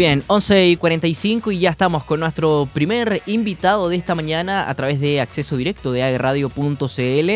Bien, 0.00 0.24
11 0.28 0.68
y 0.68 0.76
45 0.78 1.52
y 1.52 1.58
ya 1.58 1.68
estamos 1.68 2.04
con 2.04 2.20
nuestro 2.20 2.66
primer 2.72 3.20
invitado 3.26 3.90
de 3.90 3.96
esta 3.96 4.14
mañana 4.14 4.70
a 4.70 4.74
través 4.74 4.98
de 4.98 5.20
acceso 5.20 5.58
directo 5.58 5.92
de 5.92 6.02
agradio.cl. 6.02 7.30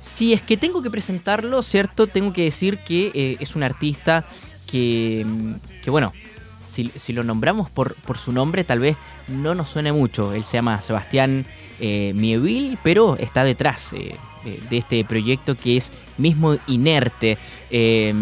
Si 0.00 0.32
es 0.32 0.42
que 0.42 0.56
tengo 0.56 0.82
que 0.82 0.90
presentarlo, 0.90 1.62
¿cierto? 1.62 2.08
Tengo 2.08 2.32
que 2.32 2.42
decir 2.42 2.78
que 2.78 3.12
eh, 3.14 3.36
es 3.38 3.54
un 3.54 3.62
artista 3.62 4.24
que, 4.68 5.24
que 5.84 5.90
bueno, 5.92 6.10
si, 6.70 7.12
lo 7.12 7.22
nombramos 7.22 7.70
por, 7.70 7.94
por, 7.94 8.18
su 8.18 8.32
nombre 8.32 8.64
tal 8.64 8.78
vez 8.78 8.96
no 9.28 9.54
nos 9.54 9.70
suene 9.70 9.92
mucho. 9.92 10.32
Él 10.32 10.44
se 10.44 10.56
llama 10.56 10.80
Sebastián 10.80 11.44
eh, 11.80 12.12
Mieville, 12.14 12.78
pero 12.82 13.16
está 13.16 13.44
detrás 13.44 13.92
eh, 13.92 14.16
de 14.44 14.78
este 14.78 15.04
proyecto 15.04 15.54
que 15.54 15.76
es 15.76 15.92
mismo 16.18 16.56
inerte. 16.66 17.38
Eh, 17.70 18.14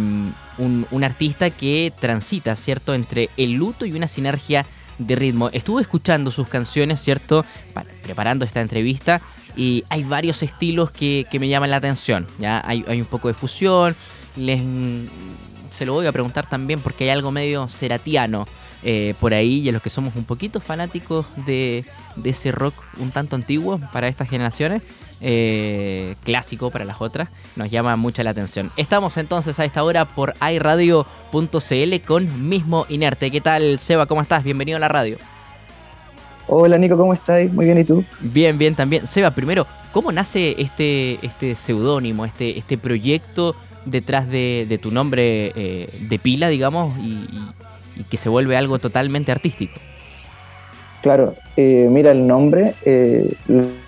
un, 0.58 1.04
artista 1.04 1.50
que 1.50 1.92
transita, 1.98 2.56
¿cierto?, 2.56 2.94
entre 2.94 3.30
el 3.36 3.52
luto 3.52 3.86
y 3.86 3.92
una 3.92 4.08
sinergia 4.08 4.66
de 4.98 5.14
ritmo. 5.14 5.50
Estuve 5.52 5.82
escuchando 5.82 6.30
sus 6.30 6.48
canciones, 6.48 7.00
¿cierto?, 7.00 7.44
preparando 8.02 8.44
esta 8.44 8.60
entrevista 8.60 9.20
y 9.56 9.84
hay 9.88 10.04
varios 10.04 10.42
estilos 10.42 10.90
que, 10.90 11.26
me 11.38 11.48
llaman 11.48 11.70
la 11.70 11.76
atención. 11.76 12.26
¿ya? 12.38 12.62
Hay, 12.64 12.84
un 12.88 13.06
poco 13.06 13.28
de 13.28 13.34
fusión, 13.34 13.94
les, 14.36 14.60
se 15.70 15.86
lo 15.86 15.92
voy 15.92 16.06
a 16.06 16.12
preguntar 16.12 16.48
también 16.48 16.80
porque 16.80 17.04
hay 17.04 17.10
algo 17.10 17.30
medio 17.30 17.68
seratiano 17.68 18.46
eh, 18.82 19.14
por 19.20 19.34
ahí 19.34 19.60
y 19.60 19.68
a 19.68 19.72
los 19.72 19.82
que 19.82 19.90
somos 19.90 20.14
un 20.16 20.24
poquito 20.24 20.60
fanáticos 20.60 21.26
de, 21.46 21.84
de 22.16 22.30
ese 22.30 22.52
rock 22.52 22.74
un 22.98 23.10
tanto 23.10 23.36
antiguo 23.36 23.80
para 23.92 24.08
estas 24.08 24.28
generaciones, 24.28 24.82
eh, 25.20 26.14
clásico 26.24 26.70
para 26.70 26.84
las 26.84 27.00
otras, 27.00 27.28
nos 27.56 27.70
llama 27.70 27.96
mucho 27.96 28.22
la 28.22 28.30
atención. 28.30 28.70
Estamos 28.76 29.16
entonces 29.16 29.58
a 29.58 29.64
esta 29.64 29.82
hora 29.82 30.04
por 30.04 30.34
iRadio.cl 30.40 32.06
con 32.06 32.48
Mismo 32.48 32.86
Inerte. 32.88 33.30
¿Qué 33.30 33.40
tal, 33.40 33.78
Seba? 33.80 34.06
¿Cómo 34.06 34.20
estás? 34.20 34.44
Bienvenido 34.44 34.76
a 34.76 34.80
la 34.80 34.88
radio. 34.88 35.16
Hola 36.50 36.78
Nico, 36.78 36.96
¿cómo 36.96 37.12
estás? 37.12 37.52
Muy 37.52 37.66
bien, 37.66 37.78
¿y 37.78 37.84
tú? 37.84 38.02
Bien, 38.20 38.56
bien 38.56 38.74
también. 38.74 39.06
Seba, 39.06 39.32
primero, 39.32 39.66
¿cómo 39.92 40.12
nace 40.12 40.54
este, 40.58 41.18
este 41.20 41.54
seudónimo, 41.54 42.24
este, 42.24 42.56
este 42.56 42.78
proyecto 42.78 43.54
detrás 43.90 44.28
de, 44.28 44.78
tu 44.82 44.90
nombre 44.90 45.52
eh, 45.54 45.86
de 46.08 46.18
pila, 46.18 46.48
digamos, 46.48 46.96
y, 46.98 47.28
que 48.10 48.16
se 48.16 48.28
vuelve 48.28 48.56
algo 48.56 48.78
totalmente 48.78 49.32
artístico? 49.32 49.80
Claro, 51.02 51.34
eh, 51.56 51.88
mira, 51.90 52.12
el 52.12 52.26
nombre 52.26 52.74
eh, 52.84 53.32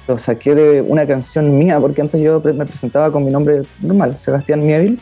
lo 0.08 0.18
saqué 0.18 0.54
de 0.54 0.82
una 0.82 1.06
canción 1.06 1.58
mía, 1.58 1.78
porque 1.78 2.00
antes 2.00 2.20
yo 2.20 2.40
me 2.40 2.66
presentaba 2.66 3.12
con 3.12 3.24
mi 3.24 3.30
nombre 3.30 3.62
normal, 3.80 4.18
Sebastián 4.18 4.66
Mieville, 4.66 4.98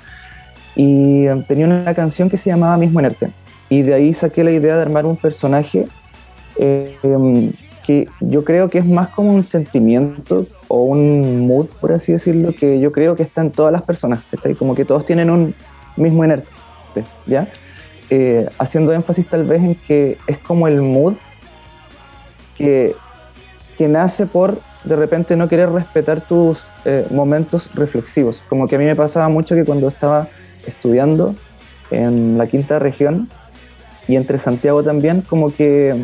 y 0.77 1.27
tenía 1.47 1.67
una 1.67 1.95
canción 1.95 2.29
que 2.29 2.37
se 2.37 2.51
llamaba 2.51 2.77
Mismo 2.77 3.01
Enerte. 3.01 3.31
Y 3.71 3.83
de 3.83 3.95
ahí 3.95 4.15
saqué 4.15 4.45
la 4.45 4.51
idea 4.51 4.77
de 4.77 4.83
armar 4.83 5.05
un 5.05 5.17
personaje 5.17 5.87
um, 7.03 7.51
que 7.89 8.07
yo 8.21 8.45
creo 8.45 8.69
que 8.69 8.77
es 8.77 8.85
más 8.85 9.09
como 9.09 9.33
un 9.33 9.43
sentimiento 9.43 10.45
o 10.69 10.83
un 10.83 11.47
mood, 11.47 11.69
por 11.81 11.91
así 11.91 12.13
decirlo, 12.13 12.53
que 12.53 12.81
yo 12.81 12.93
creo 12.93 13.17
que 13.17 13.23
está 13.23 13.41
en 13.41 13.51
todas 13.51 13.73
las 13.73 13.81
personas, 13.81 14.21
¿cachai? 14.31 14.55
Como 14.55 14.75
que 14.75 14.85
todos 14.85 15.07
tienen 15.07 15.31
un 15.31 15.55
mismo 15.97 16.23
enerte, 16.23 16.51
¿ya? 17.25 17.49
Eh, 18.11 18.47
haciendo 18.59 18.93
énfasis 18.93 19.27
tal 19.27 19.45
vez 19.45 19.65
en 19.65 19.75
que 19.75 20.19
es 20.27 20.37
como 20.37 20.69
el 20.69 20.83
mood 20.83 21.15
que, 22.59 22.95
que 23.79 23.89
nace 23.89 24.27
por 24.27 24.59
de 24.85 24.95
repente 24.95 25.35
no 25.35 25.49
querer 25.49 25.71
respetar 25.71 26.21
tus 26.21 26.59
eh, 26.85 27.07
momentos 27.11 27.71
reflexivos. 27.75 28.43
Como 28.51 28.69
que 28.69 28.77
a 28.77 28.79
mí 28.79 28.85
me 28.85 28.97
pasaba 28.97 29.31
mucho 29.31 29.55
que 29.55 29.65
cuando 29.65 29.89
estaba 29.89 30.29
estudiando 30.67 31.35
en 31.91 32.37
la 32.37 32.49
quinta 32.49 32.79
región 32.79 33.31
y 34.07 34.17
entre 34.17 34.37
Santiago 34.37 34.83
también, 34.83 35.23
como 35.23 35.51
que 35.55 35.97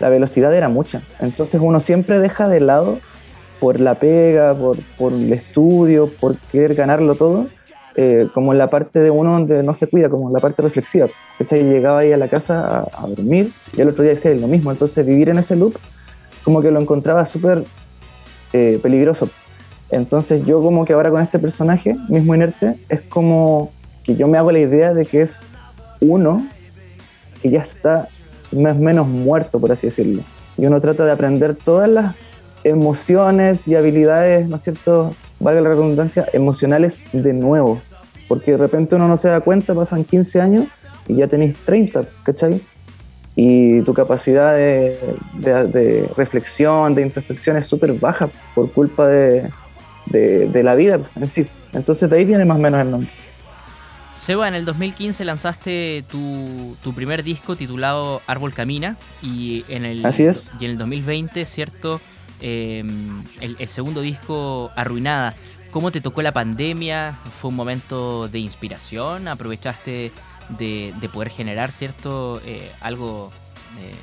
la 0.00 0.08
velocidad 0.08 0.54
era 0.54 0.68
mucha. 0.68 1.02
Entonces 1.20 1.60
uno 1.62 1.80
siempre 1.80 2.18
deja 2.18 2.48
de 2.48 2.60
lado 2.60 2.98
por 3.60 3.78
la 3.78 3.94
pega, 3.94 4.54
por, 4.54 4.78
por 4.98 5.12
el 5.12 5.32
estudio, 5.32 6.10
por 6.20 6.36
querer 6.50 6.74
ganarlo 6.74 7.14
todo, 7.14 7.46
eh, 7.96 8.28
como 8.32 8.54
la 8.54 8.68
parte 8.68 9.00
de 9.00 9.10
uno 9.10 9.32
donde 9.32 9.62
no 9.62 9.74
se 9.74 9.86
cuida, 9.86 10.08
como 10.08 10.30
la 10.30 10.38
parte 10.38 10.62
reflexiva. 10.62 11.06
Y 11.38 11.54
llegaba 11.54 12.00
ahí 12.00 12.12
a 12.12 12.16
la 12.16 12.28
casa 12.28 12.86
a, 12.92 13.06
dormir 13.08 13.52
y 13.76 13.80
el 13.80 13.88
otro 13.88 14.02
día 14.02 14.14
decía 14.14 14.34
lo 14.34 14.46
mismo. 14.46 14.70
Entonces 14.70 15.04
vivir 15.04 15.28
en 15.28 15.38
ese 15.38 15.56
loop 15.56 15.76
como 16.42 16.62
que 16.62 16.70
lo 16.70 16.80
encontraba 16.80 17.26
súper 17.26 17.64
eh, 18.52 18.78
peligroso. 18.82 19.28
Entonces 19.90 20.44
yo 20.46 20.60
como 20.60 20.84
que 20.84 20.92
ahora 20.92 21.10
con 21.10 21.20
este 21.20 21.38
personaje, 21.38 21.96
mismo 22.08 22.34
inerte, 22.34 22.76
es 22.88 23.00
como 23.02 23.72
que 24.04 24.16
yo 24.16 24.28
me 24.28 24.38
hago 24.38 24.52
la 24.52 24.60
idea 24.60 24.94
de 24.94 25.04
que 25.04 25.22
es 25.22 25.42
uno 26.00 26.46
que 27.42 27.50
ya 27.50 27.60
está 27.60 28.08
más 28.52 28.76
menos 28.76 29.06
muerto, 29.06 29.60
por 29.60 29.72
así 29.72 29.86
decirlo. 29.88 30.22
Y 30.56 30.66
uno 30.66 30.80
trata 30.80 31.04
de 31.04 31.12
aprender 31.12 31.56
todas 31.56 31.88
las 31.88 32.14
emociones 32.64 33.66
y 33.68 33.76
habilidades, 33.76 34.48
¿no 34.48 34.56
es 34.56 34.62
cierto? 34.62 35.14
Valga 35.38 35.60
la 35.60 35.70
redundancia, 35.70 36.26
emocionales 36.32 37.02
de 37.12 37.32
nuevo. 37.32 37.80
Porque 38.28 38.52
de 38.52 38.58
repente 38.58 38.94
uno 38.94 39.08
no 39.08 39.16
se 39.16 39.28
da 39.28 39.40
cuenta, 39.40 39.74
pasan 39.74 40.04
15 40.04 40.40
años 40.40 40.64
y 41.08 41.16
ya 41.16 41.26
tenéis 41.26 41.56
30, 41.64 42.04
¿cachai? 42.22 42.60
y 43.36 43.80
tu 43.82 43.94
capacidad 43.94 44.54
de, 44.54 46.08
reflexión, 46.16 46.94
de 46.94 47.02
introspección 47.02 47.56
es 47.56 47.66
súper 47.66 47.92
baja 47.94 48.28
por 48.54 48.70
culpa 48.70 49.06
de, 49.06 49.50
la 50.62 50.74
vida 50.74 51.00
en 51.16 51.28
sí. 51.28 51.46
Entonces 51.72 52.10
de 52.10 52.18
ahí 52.18 52.24
viene 52.24 52.44
más 52.44 52.58
o 52.58 52.60
menos 52.60 52.80
el 52.80 52.90
nombre. 52.90 53.10
Seba, 54.20 54.48
en 54.48 54.54
el 54.54 54.66
2015 54.66 55.24
lanzaste 55.24 56.04
tu, 56.10 56.76
primer 56.94 57.22
disco 57.22 57.56
titulado 57.56 58.20
Árbol 58.26 58.52
Camina 58.52 58.98
y 59.22 59.64
en 59.68 59.86
el, 59.86 60.04
Así 60.04 60.24
es. 60.24 60.50
Y 60.60 60.66
en 60.66 60.72
el 60.72 60.78
2020, 60.78 61.46
¿cierto? 61.46 62.02
Em, 62.42 63.24
el, 63.40 63.56
el, 63.58 63.68
segundo 63.68 64.02
disco 64.02 64.70
Arruinada. 64.76 65.34
¿Cómo 65.70 65.90
te 65.90 66.02
tocó 66.02 66.20
la 66.20 66.32
pandemia? 66.32 67.16
¿Fue 67.40 67.48
un 67.48 67.56
momento 67.56 68.28
de 68.28 68.40
inspiración? 68.40 69.26
¿Aprovechaste 69.26 70.12
de, 70.58 71.10
poder 71.10 71.30
generar, 71.30 71.72
¿cierto? 71.72 72.42
Eh, 72.44 72.70
algo 72.82 73.30
eh, 73.80 73.94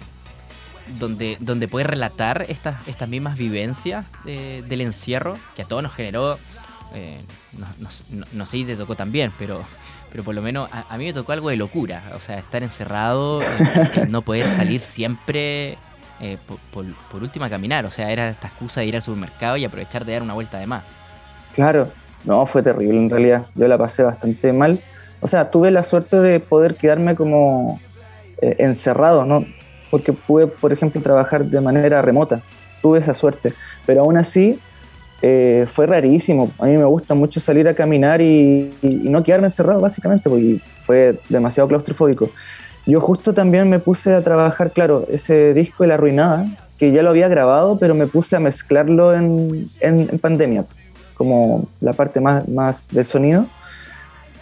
donde, 0.97 1.37
donde 1.41 1.67
relatar 1.67 2.43
estas, 2.49 2.87
estas 2.87 3.07
mismas 3.07 3.37
vivencias 3.37 4.05
del 4.25 4.81
encierro, 4.81 5.37
que 5.55 5.61
a 5.61 5.65
todos 5.65 5.83
nos 5.83 5.93
generó, 5.93 6.39
eh, 6.93 7.21
no, 8.33 8.45
sé 8.45 8.51
si 8.51 8.65
te 8.65 8.75
tocó 8.75 8.95
también, 8.95 9.31
pero, 9.37 9.61
pero 10.11 10.23
por 10.23 10.35
lo 10.35 10.41
menos 10.41 10.69
a, 10.71 10.97
mí 10.97 11.05
me 11.05 11.13
tocó 11.13 11.31
algo 11.31 11.49
de 11.49 11.57
locura, 11.57 12.03
o 12.15 12.19
sea, 12.19 12.37
estar 12.37 12.63
encerrado, 12.63 13.39
no 14.09 14.21
poder 14.21 14.45
salir 14.45 14.81
siempre. 14.81 15.77
por, 16.73 16.85
por, 17.11 17.21
última 17.21 17.49
caminar, 17.49 17.85
o 17.85 17.91
sea, 17.91 18.11
era 18.11 18.29
esta 18.29 18.47
excusa 18.47 18.81
de 18.81 18.87
ir 18.87 18.95
al 18.95 19.01
supermercado 19.01 19.57
y 19.57 19.65
aprovechar 19.65 20.05
de 20.05 20.13
dar 20.13 20.21
una 20.21 20.33
vuelta 20.33 20.59
de 20.59 20.67
más. 20.67 20.83
Claro, 21.55 21.89
no, 22.23 22.45
fue 22.45 22.63
terrible 22.63 22.97
en 22.97 23.09
realidad, 23.09 23.45
yo 23.55 23.67
la 23.67 23.77
pasé 23.77 24.03
bastante 24.03 24.53
mal 24.53 24.79
o 25.19 25.27
sea, 25.27 25.49
tuve 25.49 25.71
la 25.71 25.83
suerte 25.83 26.17
de 26.17 26.39
poder 26.39 26.75
quedarme 26.75 27.15
como 27.15 27.79
eh, 28.41 28.55
encerrado, 28.59 29.25
¿no? 29.25 29.45
Porque 29.89 30.13
pude, 30.13 30.47
por 30.47 30.71
ejemplo, 30.71 31.01
trabajar 31.01 31.45
de 31.45 31.61
manera 31.61 32.01
remota. 32.01 32.41
Tuve 32.81 32.99
esa 32.99 33.13
suerte. 33.13 33.53
Pero 33.85 34.01
aún 34.01 34.17
así, 34.17 34.59
eh, 35.21 35.65
fue 35.71 35.87
rarísimo. 35.87 36.51
A 36.59 36.65
mí 36.65 36.77
me 36.77 36.85
gusta 36.85 37.13
mucho 37.13 37.39
salir 37.39 37.67
a 37.67 37.73
caminar 37.73 38.21
y, 38.21 38.73
no 38.81 39.23
quedarme 39.23 39.47
encerrado, 39.47 39.81
básicamente, 39.81 40.29
porque 40.29 40.59
fue 40.81 41.19
demasiado 41.29 41.67
claustrofóbico. 41.67 42.29
Yo 42.85 43.01
justo 43.01 43.33
también 43.33 43.69
me 43.69 43.79
puse 43.79 44.13
a 44.13 44.21
trabajar, 44.21 44.71
claro, 44.71 45.05
ese 45.09 45.53
disco 45.53 45.83
de 45.83 45.89
La 45.89 45.95
Arruinada, 45.95 46.45
que 46.77 46.91
ya 46.91 47.03
lo 47.03 47.09
había 47.09 47.27
grabado, 47.27 47.77
pero 47.79 47.95
me 47.95 48.07
puse 48.07 48.35
a 48.35 48.39
mezclarlo 48.39 49.13
en, 49.13 49.67
en, 49.81 50.19
pandemia, 50.19 50.65
como 51.15 51.67
la 51.81 51.93
parte 51.93 52.21
más, 52.21 52.47
más 52.47 52.87
de 52.89 53.03
sonido. 53.03 53.45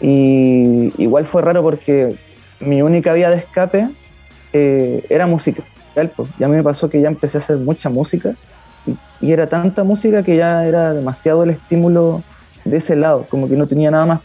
Y 0.00 0.92
igual 1.02 1.26
fue 1.26 1.42
raro 1.42 1.62
porque 1.62 2.16
mi 2.60 2.82
única 2.82 3.14
vía 3.14 3.30
de 3.30 3.38
escape 3.38 3.88
eh, 4.52 5.04
era 5.08 5.26
música. 5.26 5.64
Y 6.38 6.44
a 6.44 6.48
mí 6.48 6.56
me 6.56 6.62
pasó 6.62 6.90
que 6.90 7.00
ya 7.00 7.08
empecé 7.08 7.38
a 7.38 7.40
hacer 7.40 7.56
mucha 7.56 7.88
música 7.88 8.34
y, 8.86 9.32
era 9.32 9.48
tanta 9.48 9.82
música 9.82 10.22
que 10.22 10.36
ya 10.36 10.66
era 10.66 10.92
demasiado 10.92 11.42
el 11.42 11.50
estímulo 11.50 12.22
de 12.64 12.76
ese 12.76 12.96
lado, 12.96 13.26
como 13.28 13.48
que 13.48 13.56
no 13.56 13.66
tenía 13.66 13.90
nada 13.90 14.06
más 14.06 14.20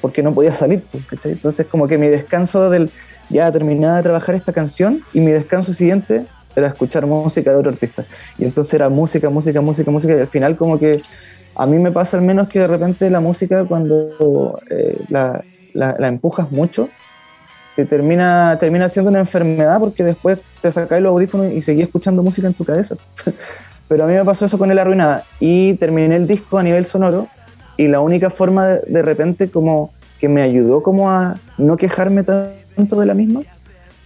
porque 0.00 0.22
no 0.22 0.34
podía 0.34 0.54
salir. 0.54 0.82
Entonces 1.24 1.66
como 1.66 1.86
que 1.86 1.96
mi 1.96 2.08
descanso 2.08 2.68
del 2.68 2.90
ya 3.30 3.50
terminaba 3.50 3.96
de 3.96 4.02
trabajar 4.02 4.34
esta 4.34 4.52
canción 4.52 5.02
y 5.14 5.20
mi 5.20 5.32
descanso 5.32 5.72
siguiente 5.72 6.26
era 6.54 6.68
escuchar 6.68 7.06
música 7.06 7.50
de 7.50 7.56
otro 7.56 7.72
artista. 7.72 8.04
Y 8.38 8.44
entonces 8.44 8.74
era 8.74 8.88
música, 8.88 9.30
música, 9.30 9.60
música, 9.60 9.90
música 9.90 10.14
y 10.14 10.20
al 10.20 10.26
final 10.26 10.56
como 10.56 10.78
que 10.78 11.02
a 11.56 11.66
mí 11.66 11.78
me 11.78 11.90
pasa 11.90 12.16
al 12.16 12.22
menos 12.22 12.48
que 12.48 12.60
de 12.60 12.66
repente 12.66 13.08
la 13.10 13.20
música 13.20 13.64
cuando 13.64 14.58
eh, 14.70 14.98
la, 15.08 15.42
empujas 16.06 16.50
mucho, 16.50 16.88
te 17.76 17.84
termina, 17.84 18.56
termina 18.60 18.88
siendo 18.88 19.10
una 19.10 19.20
enfermedad 19.20 19.80
porque 19.80 20.04
después 20.04 20.38
te 20.60 20.70
sacas 20.70 21.00
los 21.00 21.10
audífonos 21.10 21.52
y 21.52 21.60
seguís 21.60 21.84
escuchando 21.86 22.22
música 22.22 22.46
en 22.46 22.54
tu 22.54 22.64
cabeza. 22.64 22.96
Pero 23.88 24.04
a 24.04 24.06
mí 24.06 24.14
me 24.14 24.24
pasó 24.24 24.46
eso 24.46 24.58
con 24.58 24.70
El 24.70 24.78
Arruinada. 24.78 25.24
Y 25.40 25.74
terminé 25.74 26.16
el 26.16 26.26
disco 26.26 26.58
a 26.58 26.62
nivel 26.62 26.86
sonoro 26.86 27.28
y 27.76 27.88
la 27.88 28.00
única 28.00 28.30
forma 28.30 28.66
de, 28.66 28.80
de 28.86 29.02
repente 29.02 29.50
como 29.50 29.92
que 30.20 30.28
me 30.28 30.42
ayudó 30.42 30.82
como 30.82 31.10
a 31.10 31.36
no 31.58 31.76
quejarme 31.76 32.22
tanto 32.22 32.98
de 32.98 33.06
la 33.06 33.14
misma 33.14 33.42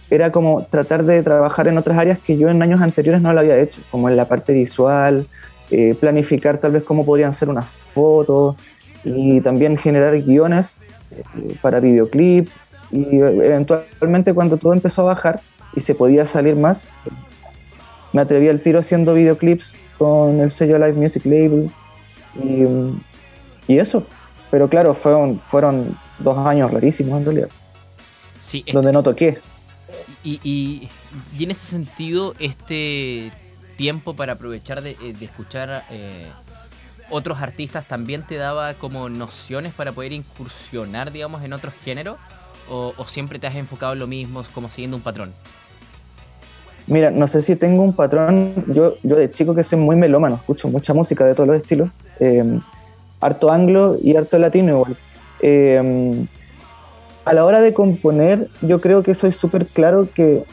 era 0.09 0.31
como 0.31 0.63
tratar 0.63 1.03
de 1.03 1.21
trabajar 1.23 1.67
en 1.67 1.77
otras 1.77 1.97
áreas 1.97 2.19
que 2.19 2.37
yo 2.37 2.49
en 2.49 2.61
años 2.61 2.81
anteriores 2.81 3.21
no 3.21 3.31
lo 3.33 3.39
había 3.39 3.59
hecho, 3.59 3.81
como 3.91 4.09
en 4.09 4.17
la 4.17 4.25
parte 4.25 4.53
visual, 4.53 5.27
eh, 5.69 5.95
planificar 5.99 6.57
tal 6.57 6.71
vez 6.71 6.83
cómo 6.83 7.05
podrían 7.05 7.33
ser 7.33 7.49
unas 7.49 7.65
fotos 7.91 8.55
y 9.03 9.39
también 9.41 9.77
generar 9.77 10.19
guiones 10.21 10.79
eh, 11.11 11.55
para 11.61 11.79
videoclip. 11.79 12.49
Y 12.91 13.19
eventualmente 13.19 14.33
cuando 14.33 14.57
todo 14.57 14.73
empezó 14.73 15.03
a 15.03 15.13
bajar 15.13 15.41
y 15.75 15.81
se 15.81 15.93
podía 15.93 16.25
salir 16.25 16.55
más, 16.55 16.87
me 18.13 18.21
atreví 18.21 18.49
al 18.49 18.61
tiro 18.61 18.79
haciendo 18.79 19.13
videoclips 19.13 19.73
con 19.97 20.39
el 20.39 20.51
sello 20.51 20.77
Live 20.77 20.93
Music 20.93 21.25
Label 21.25 21.69
y, 23.67 23.77
eso. 23.77 24.03
Pero 24.49 24.67
claro, 24.67 24.93
fueron, 24.95 25.39
fueron 25.39 25.95
dos 26.17 26.37
años 26.39 26.71
rarísimos 26.71 27.19
en 27.19 27.25
realidad. 27.25 27.49
Sí, 28.39 28.65
donde 28.73 28.91
no 28.91 29.03
toqué. 29.03 29.37
Y, 30.23 30.39
y, 30.43 30.89
y, 31.37 31.43
en 31.43 31.51
ese 31.51 31.67
sentido, 31.67 32.33
este 32.39 33.31
tiempo 33.77 34.15
para 34.15 34.33
aprovechar 34.33 34.81
de, 34.81 34.91
eh, 34.91 35.13
escuchar 35.21 35.85
eh, 35.89 36.27
otros 37.09 37.39
artistas 37.39 37.87
también 37.87 38.23
te 38.23 38.35
daba 38.35 38.73
como 38.73 39.07
nociones 39.07 39.73
para 39.73 39.91
poder 39.91 40.11
incursionar, 40.11 41.11
digamos, 41.11 41.43
en 41.43 41.53
otros 41.53 41.73
géneros? 41.83 42.17
¿O, 42.69 42.93
siempre 43.07 43.39
te 43.39 43.47
has 43.47 43.55
enfocado 43.55 43.93
en 43.93 43.99
lo 43.99 44.05
mismo, 44.05 44.43
como 44.53 44.69
siguiendo 44.69 44.97
un 44.97 45.01
patrón? 45.01 45.33
Mira, 46.89 47.11
no 47.11 47.27
sé 47.27 47.41
si 47.41 47.55
tengo 47.55 47.83
un 47.83 47.93
patrón. 47.93 48.53
Yo, 48.67 48.95
yo 49.03 49.15
de 49.15 49.31
chico 49.31 49.55
que 49.55 49.63
soy 49.63 49.79
muy 49.79 49.95
melómano, 49.95 50.35
escucho 50.35 50.67
mucha 50.67 50.93
música 50.93 51.25
de 51.25 51.33
todos 51.35 51.47
los 51.47 51.57
estilos. 51.57 51.89
Eh, 52.19 52.59
harto 53.21 53.51
anglo 53.51 53.97
y 54.01 54.15
harto 54.15 54.37
latino 54.37 54.71
igual. 54.73 54.95
a 57.25 57.33
la 57.33 57.45
hora 57.45 57.61
de 57.61 57.73
componer, 57.73 58.49
yo 58.61 58.81
creo 58.81 59.03
que 59.03 59.15
soy 59.15 59.31
súper 59.31 59.65
claro 59.65 60.07
que 60.13 60.43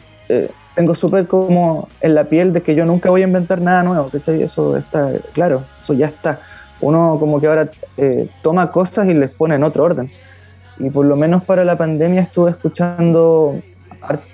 tengo 0.77 0.95
súper 0.95 1.27
como 1.27 1.89
en 2.03 2.15
la 2.15 2.25
piel 2.25 2.53
de 2.53 2.61
que 2.61 2.75
yo 2.75 2.85
nunca 2.85 3.09
voy 3.09 3.23
a 3.23 3.25
inventar 3.25 3.63
nada 3.63 3.83
nuevo, 3.83 4.11
¿cachai? 4.11 4.43
Eso 4.43 4.77
está 4.77 5.11
claro, 5.33 5.65
eso 5.81 5.95
ya 5.95 6.07
está. 6.07 6.41
Uno 6.83 7.17
como 7.19 7.41
que 7.41 7.47
ahora 7.47 7.71
eh, 7.97 8.29
toma 8.43 8.71
cosas 8.71 9.09
y 9.09 9.15
les 9.15 9.31
pone 9.31 9.55
en 9.55 9.65
otro 9.65 9.85
orden. 9.85 10.11
Y 10.79 10.91
por 10.91 11.07
lo 11.07 11.17
menos 11.17 11.43
para 11.45 11.65
la 11.65 11.79
pandemia 11.79 12.21
estuve 12.21 12.51
escuchando 12.51 13.59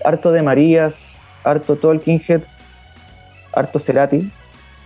harto 0.04 0.32
de 0.32 0.42
Marías, 0.42 1.11
harto 1.44 1.76
Talking 1.76 2.20
Heads, 2.26 2.58
harto 3.52 3.78
Cerati, 3.78 4.30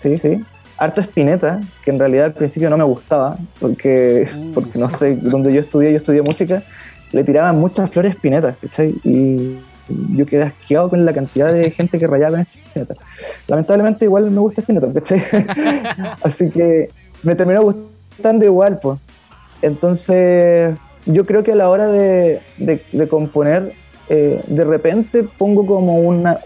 sí, 0.01 0.19
sí, 0.19 0.45
harto 0.79 1.01
Spinetta, 1.01 1.61
que 1.85 1.91
en 1.91 1.99
realidad 1.99 2.27
al 2.27 2.33
principio 2.33 2.71
no 2.71 2.77
me 2.77 2.85
gustaba, 2.85 3.37
porque, 3.61 4.29
uh. 4.35 4.53
porque 4.53 4.79
no 4.79 4.91
sé, 4.91 5.17
donde 5.17 5.53
yo 5.53 5.61
estudié, 5.61 5.91
yo 5.91 5.97
estudié 5.99 6.23
música, 6.23 6.63
le 7.13 7.25
tiraban 7.25 7.59
muchas 7.59 7.91
flores 7.91 8.13
Spinetta, 8.13 8.55
¿cachai? 8.61 8.95
Y 9.05 9.59
yo 9.89 10.27
quedé 10.27 10.43
asqueado 10.43 10.91
con 10.91 11.05
la 11.05 11.13
cantidad 11.13 11.53
de 11.53 11.71
gente 11.71 11.99
que 11.99 12.07
rayaba 12.07 12.39
con 12.39 12.47
Spinetta. 12.47 12.95
Lamentablemente 13.47 14.05
igual 14.05 14.31
me 14.31 14.41
gusta 14.41 14.61
Spinetta, 14.63 14.89
Así 16.23 16.51
que 16.51 16.89
me 17.23 17.35
terminó 17.35 17.63
gustando 17.63 18.45
igual, 18.45 18.79
pues. 18.81 18.99
Entonces, 19.63 20.75
yo 21.07 21.25
creo 21.25 21.43
que 21.43 21.53
a 21.53 21.55
la 21.55 21.71
hora 21.71 21.89
de, 21.89 22.41
de, 22.59 23.09
componer, 23.09 23.73
eh, 24.09 24.41
de 24.47 24.65
repente 24.65 25.25
pongo 25.25 25.67
como 25.67 25.99
una, 25.99 26.39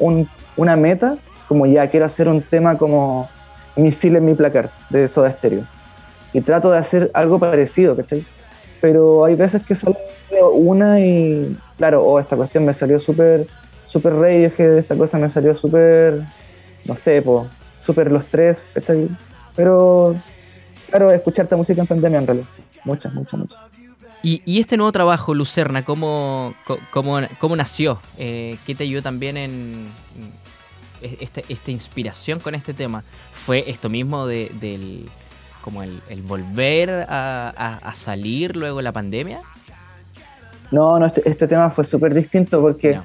una 0.56 0.76
meta, 0.76 1.16
como 1.48 1.66
ya 1.66 1.88
quiero 1.88 2.06
hacer 2.06 2.28
un 2.28 2.42
tema 2.42 2.78
como 2.78 3.28
Misil 3.76 4.16
en 4.16 4.24
mi 4.24 4.34
placar 4.34 4.70
de 4.88 5.08
Soda 5.08 5.30
Stereo. 5.30 5.64
Y 6.32 6.40
trato 6.40 6.70
de 6.70 6.78
hacer 6.78 7.10
algo 7.12 7.38
parecido, 7.38 7.96
¿cachai? 7.96 8.24
Pero 8.80 9.24
hay 9.24 9.34
veces 9.34 9.62
que 9.64 9.74
sale 9.74 9.96
una 10.52 11.00
y 11.00 11.56
claro, 11.76 12.02
oh, 12.04 12.20
esta 12.20 12.36
cuestión 12.36 12.64
me 12.64 12.72
salió 12.72 13.00
súper, 13.00 13.46
súper 13.84 14.14
Radiohead, 14.14 14.78
esta 14.78 14.94
cosa 14.94 15.18
me 15.18 15.28
salió 15.28 15.54
súper, 15.54 16.22
no 16.84 16.96
sé, 16.96 17.22
súper 17.76 18.12
los 18.12 18.24
tres, 18.26 18.70
¿cachai? 18.72 19.08
Pero, 19.56 20.14
claro, 20.88 21.10
escuchar 21.10 21.44
esta 21.44 21.56
música 21.56 21.80
en 21.80 21.86
pandemia 21.86 22.20
en 22.20 22.26
realidad. 22.26 22.48
Muchas, 22.84 23.12
muchas, 23.12 23.40
muchas. 23.40 23.79
Y, 24.22 24.60
este 24.60 24.76
nuevo 24.76 24.92
trabajo, 24.92 25.34
Lucerna, 25.34 25.82
¿cómo, 25.82 26.54
cómo, 26.90 27.56
nació? 27.56 28.00
Eh, 28.18 28.58
¿Qué 28.66 28.74
te 28.74 28.84
ayudó 28.84 29.02
también 29.02 29.38
en 29.38 29.86
esta, 31.00 31.40
esta, 31.48 31.70
inspiración 31.70 32.38
con 32.38 32.54
este 32.54 32.74
tema? 32.74 33.02
¿Fue 33.32 33.64
esto 33.66 33.88
mismo 33.88 34.26
de, 34.26 34.52
del 34.60 35.08
como 35.62 35.82
el, 35.82 36.22
volver 36.22 37.06
a, 37.08 37.92
salir 37.94 38.56
luego 38.56 38.78
de 38.78 38.82
la 38.82 38.92
pandemia? 38.92 39.40
No, 40.70 40.98
no, 40.98 41.06
este, 41.06 41.28
este 41.28 41.46
tema 41.48 41.70
fue 41.70 41.84
súper 41.84 42.14
distinto 42.14 42.60
porque 42.60 43.00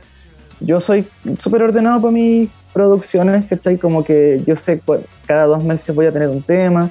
yo 0.59 0.79
soy 0.79 1.07
súper 1.37 1.63
ordenado 1.63 2.01
para 2.01 2.11
mis 2.11 2.49
producciones, 2.73 3.45
¿cachai? 3.45 3.77
Como 3.77 4.03
que 4.03 4.41
yo 4.45 4.55
sé 4.55 4.81
cada 5.25 5.45
dos 5.45 5.63
meses 5.63 5.95
voy 5.95 6.05
a 6.05 6.11
tener 6.11 6.27
un 6.27 6.41
tema. 6.41 6.89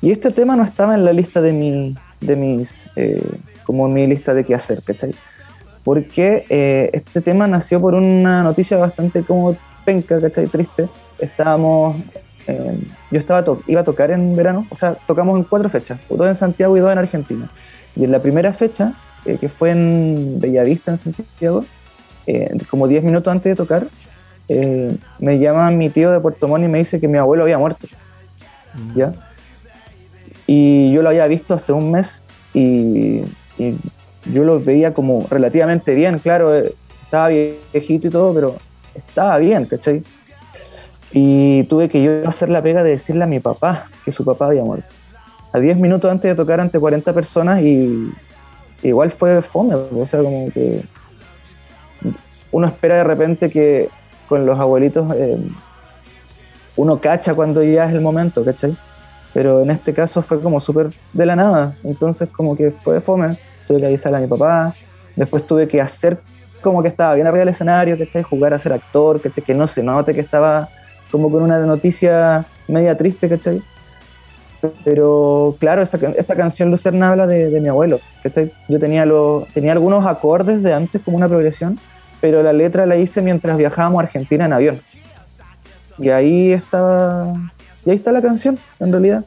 Y 0.00 0.10
este 0.10 0.30
tema 0.30 0.54
no 0.54 0.64
estaba 0.64 0.94
en 0.94 1.04
la 1.04 1.12
lista 1.12 1.40
de, 1.40 1.52
mi, 1.52 1.96
de 2.20 2.36
mis, 2.36 2.86
eh, 2.94 3.22
como 3.64 3.86
en 3.86 3.94
mi 3.94 4.06
lista 4.06 4.34
de 4.34 4.44
qué 4.44 4.54
hacer, 4.54 4.82
¿cachai? 4.82 5.14
Porque 5.82 6.46
eh, 6.48 6.90
este 6.92 7.20
tema 7.20 7.46
nació 7.46 7.80
por 7.80 7.94
una 7.94 8.42
noticia 8.42 8.76
bastante 8.76 9.22
como 9.22 9.56
penca, 9.84 10.20
¿cachai? 10.20 10.46
Triste. 10.46 10.88
Estábamos, 11.18 11.96
eh, 12.46 12.78
yo 13.10 13.18
estaba 13.18 13.44
iba 13.66 13.80
a 13.80 13.84
tocar 13.84 14.10
en 14.10 14.34
verano, 14.34 14.66
o 14.70 14.76
sea, 14.76 14.94
tocamos 15.06 15.36
en 15.36 15.44
cuatro 15.44 15.68
fechas, 15.68 16.00
dos 16.08 16.26
en 16.26 16.34
Santiago 16.34 16.76
y 16.76 16.80
dos 16.80 16.92
en 16.92 16.98
Argentina. 16.98 17.50
Y 17.96 18.04
en 18.04 18.12
la 18.12 18.20
primera 18.20 18.52
fecha 18.52 18.94
eh, 19.24 19.38
que 19.40 19.48
fue 19.48 19.70
en 19.70 20.38
Bellavista, 20.38 20.90
en 20.90 20.98
Santiago, 20.98 21.64
eh, 22.26 22.56
como 22.68 22.88
10 22.88 23.04
minutos 23.04 23.30
antes 23.30 23.50
de 23.50 23.56
tocar, 23.56 23.88
eh, 24.48 24.96
me 25.18 25.38
llama 25.38 25.70
mi 25.70 25.88
tío 25.88 26.10
de 26.10 26.20
Puerto 26.20 26.46
Montt 26.46 26.64
y 26.64 26.68
me 26.68 26.78
dice 26.78 27.00
que 27.00 27.08
mi 27.08 27.16
abuelo 27.16 27.44
había 27.44 27.56
muerto. 27.56 27.86
Mm. 28.74 28.98
¿Ya? 28.98 29.12
Y 30.46 30.92
yo 30.92 31.00
lo 31.00 31.08
había 31.08 31.26
visto 31.26 31.54
hace 31.54 31.72
un 31.72 31.90
mes 31.90 32.22
y, 32.52 33.22
yo 33.58 34.44
lo 34.44 34.60
veía 34.60 34.94
como 34.94 35.26
relativamente 35.30 35.94
bien, 35.94 36.18
claro, 36.18 36.54
estaba 36.54 37.28
viejito 37.28 38.08
y 38.08 38.10
todo, 38.10 38.34
pero 38.34 38.56
estaba 38.94 39.38
bien, 39.38 39.66
¿cachai? 39.66 40.02
Y 41.12 41.64
tuve 41.64 41.88
que 41.88 42.02
yo 42.02 42.28
hacer 42.28 42.48
la 42.48 42.62
pega 42.62 42.82
de 42.82 42.90
decirle 42.90 43.24
a 43.24 43.28
mi 43.28 43.40
papá 43.40 43.88
que 44.04 44.12
su 44.12 44.24
papá 44.24 44.46
había 44.46 44.64
muerto. 44.64 44.88
A 45.52 45.60
10 45.60 45.76
minutos 45.76 46.10
antes 46.10 46.28
de 46.28 46.34
tocar 46.34 46.60
ante 46.60 46.78
40 46.78 47.12
personas 47.12 47.62
y 47.62 48.12
igual 48.82 49.10
fue 49.10 49.40
fome, 49.40 49.74
o 49.76 50.06
sea, 50.06 50.20
como 50.22 50.50
que 50.50 50.82
uno 52.50 52.66
espera 52.66 52.96
de 52.96 53.04
repente 53.04 53.48
que 53.48 53.88
con 54.28 54.46
los 54.46 54.58
abuelitos 54.58 55.06
eh, 55.14 55.38
uno 56.76 57.00
cacha 57.00 57.34
cuando 57.34 57.62
ya 57.62 57.84
es 57.86 57.92
el 57.92 58.00
momento, 58.00 58.44
¿cachai? 58.44 58.76
Pero 59.32 59.62
en 59.62 59.70
este 59.70 59.92
caso 59.92 60.22
fue 60.22 60.40
como 60.40 60.60
súper 60.60 60.90
de 61.12 61.26
la 61.26 61.36
nada, 61.36 61.74
entonces 61.84 62.28
como 62.30 62.56
que 62.56 62.70
fue 62.70 63.00
fome, 63.00 63.36
tuve 63.66 63.80
que 63.80 63.86
avisar 63.86 64.14
a 64.14 64.20
mi 64.20 64.26
papá, 64.26 64.74
después 65.16 65.46
tuve 65.46 65.68
que 65.68 65.80
hacer 65.80 66.18
como 66.60 66.82
que 66.82 66.88
estaba 66.88 67.14
bien 67.14 67.26
arriba 67.26 67.40
del 67.40 67.50
escenario, 67.50 67.98
¿cachai? 67.98 68.22
Jugar 68.22 68.54
a 68.54 68.58
ser 68.58 68.72
actor, 68.72 69.20
¿cachai? 69.20 69.44
Que 69.44 69.54
no 69.54 69.66
se 69.66 69.82
note 69.82 70.14
que 70.14 70.20
estaba 70.20 70.68
como 71.10 71.30
con 71.30 71.42
una 71.42 71.58
noticia 71.60 72.46
media 72.68 72.96
triste, 72.96 73.28
¿cachai? 73.28 73.62
Pero 74.82 75.56
claro, 75.60 75.82
esta 75.82 76.36
canción 76.36 76.70
Lucerna 76.70 77.10
habla 77.10 77.26
de, 77.26 77.60
mi 77.60 77.68
abuelo. 77.68 78.00
Yo 78.68 78.78
tenía, 78.78 79.04
lo, 79.04 79.46
tenía 79.52 79.72
algunos 79.72 80.06
acordes 80.06 80.62
de 80.62 80.72
antes 80.72 81.02
como 81.02 81.18
una 81.18 81.28
progresión, 81.28 81.78
pero 82.20 82.42
la 82.42 82.54
letra 82.54 82.86
la 82.86 82.96
hice 82.96 83.20
mientras 83.20 83.58
viajábamos 83.58 84.00
a 84.00 84.04
Argentina 84.04 84.46
en 84.46 84.52
avión. 84.54 84.80
Y 85.98 86.08
ahí 86.08 86.52
estaba. 86.52 87.32
Y 87.84 87.90
ahí 87.90 87.96
está 87.96 88.10
la 88.10 88.22
canción, 88.22 88.58
en 88.80 88.90
realidad. 88.90 89.24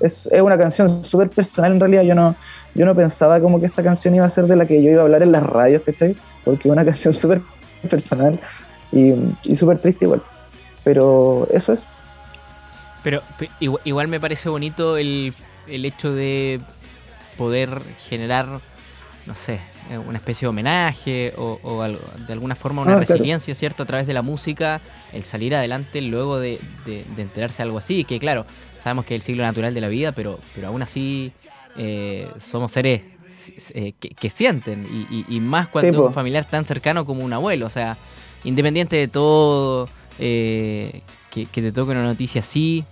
Es, 0.00 0.28
es 0.30 0.40
una 0.40 0.56
canción 0.56 1.02
súper 1.02 1.30
personal, 1.30 1.72
en 1.72 1.80
realidad. 1.80 2.02
Yo 2.02 2.14
no, 2.14 2.34
yo 2.74 2.86
no 2.86 2.94
pensaba 2.94 3.40
como 3.40 3.60
que 3.60 3.66
esta 3.66 3.82
canción 3.82 4.14
iba 4.14 4.26
a 4.26 4.30
ser 4.30 4.46
de 4.46 4.56
la 4.56 4.66
que 4.66 4.82
yo 4.82 4.90
iba 4.90 5.00
a 5.00 5.04
hablar 5.04 5.22
en 5.22 5.32
las 5.32 5.42
radios, 5.42 5.82
¿cachai? 5.82 6.16
Porque 6.44 6.68
es 6.68 6.72
una 6.72 6.84
canción 6.86 7.12
súper 7.12 7.40
personal 7.90 8.38
y, 8.92 9.12
y 9.44 9.56
súper 9.56 9.78
triste 9.78 10.04
igual. 10.04 10.22
Pero 10.84 11.48
eso 11.52 11.72
es. 11.72 11.86
Pero 13.02 13.22
igual 13.60 14.08
me 14.08 14.20
parece 14.20 14.48
bonito 14.48 14.96
el, 14.96 15.34
hecho 15.66 16.12
de 16.12 16.60
poder 17.36 17.80
generar, 18.08 18.46
no 19.28 19.34
sé, 19.34 19.60
eh, 19.90 19.98
una 19.98 20.16
especie 20.16 20.46
de 20.46 20.48
homenaje 20.48 21.34
o, 21.36 21.84
de 22.26 22.32
alguna 22.32 22.54
forma 22.54 22.80
una 22.80 22.94
ah, 22.94 23.00
resiliencia, 23.00 23.54
¿cierto? 23.54 23.82
A 23.82 23.86
través 23.86 24.06
de 24.06 24.14
la 24.14 24.22
música, 24.22 24.80
el 25.12 25.22
salir 25.22 25.54
adelante 25.54 26.00
luego 26.00 26.40
de, 26.40 26.58
enterarse 27.18 27.58
de 27.58 27.62
algo 27.64 27.78
así, 27.78 28.04
que 28.04 28.18
claro, 28.18 28.46
sabemos 28.82 29.04
que 29.04 29.14
es 29.14 29.20
el 29.20 29.26
ciclo 29.26 29.42
natural 29.42 29.74
de 29.74 29.82
la 29.82 29.88
vida, 29.88 30.12
pero, 30.12 30.40
pero 30.54 30.68
aún 30.68 30.80
así 30.80 31.32
eh, 31.76 32.26
somos 32.50 32.72
seres 32.72 33.02
eh, 33.74 33.92
que, 33.92 34.30
sienten, 34.30 34.86
y, 35.10 35.40
más 35.40 35.68
cuando 35.68 36.06
un 36.06 36.14
familiar 36.14 36.46
tan 36.48 36.64
cercano 36.64 37.04
como 37.04 37.22
un 37.22 37.32
abuelo, 37.34 37.66
o 37.66 37.70
sea, 37.70 37.98
independiente 38.44 38.96
de 38.96 39.08
todo, 39.08 39.90
que, 40.18 41.02
que, 41.30 41.46
te 41.46 41.70
toque 41.70 41.90
una 41.92 42.02
noticia 42.02 42.40
así, 42.40 42.82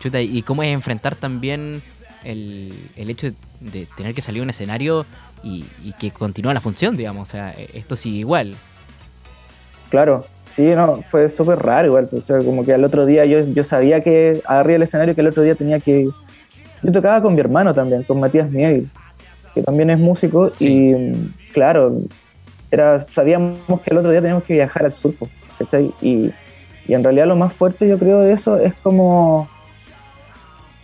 chuta, 0.00 0.20
y 0.20 0.42
cómo 0.42 0.62
es 0.62 0.70
enfrentar 0.70 1.16
también 1.16 1.82
el, 2.24 2.72
hecho 2.96 3.30
de, 3.60 3.86
tener 3.96 4.14
que 4.14 4.20
salir 4.20 4.40
a 4.40 4.44
un 4.44 4.50
escenario 4.50 5.06
y, 5.42 5.64
que 5.98 6.10
continúa 6.10 6.54
la 6.54 6.60
función, 6.60 6.96
digamos. 6.96 7.28
O 7.28 7.30
sea, 7.30 7.54
e, 7.56 7.68
esto 7.74 7.96
sigue 7.96 8.18
igual. 8.18 8.54
Claro, 9.90 10.24
sí, 10.44 10.66
no, 10.74 11.02
fue 11.10 11.28
súper 11.28 11.58
raro 11.58 11.88
igual. 11.88 12.08
Pues, 12.08 12.30
como 12.44 12.64
que 12.64 12.74
al 12.74 12.84
otro 12.84 13.06
día 13.06 13.24
yo, 13.24 13.40
yo 13.44 13.64
sabía 13.64 14.02
que 14.02 14.42
arriba 14.46 14.74
del 14.74 14.82
escenario 14.82 15.14
que 15.14 15.20
el 15.20 15.28
otro 15.28 15.42
día 15.42 15.54
tenía 15.54 15.80
que. 15.80 16.08
Yo 16.82 16.92
tocaba 16.92 17.22
con 17.22 17.34
mi 17.34 17.40
hermano 17.40 17.74
también, 17.74 18.02
con 18.04 18.20
Matías 18.20 18.50
Miegel, 18.50 18.88
que 19.54 19.62
también 19.62 19.90
es 19.90 19.98
músico, 19.98 20.52
y 20.60 20.94
claro, 21.52 22.02
era, 22.70 23.00
sabíamos 23.00 23.80
que 23.82 23.90
el 23.90 23.98
otro 23.98 24.10
día 24.10 24.20
teníamos 24.20 24.44
que 24.44 24.54
viajar 24.54 24.84
al 24.84 24.92
sur, 24.92 25.12
pues, 25.18 25.30
¿cachai? 25.58 25.92
Y, 26.00 26.30
y 26.86 26.94
en 26.94 27.02
realidad 27.02 27.26
lo 27.26 27.34
más 27.34 27.52
fuerte 27.52 27.88
yo 27.88 27.98
creo 27.98 28.20
de 28.20 28.32
eso 28.32 28.58
es 28.58 28.74
como 28.74 29.48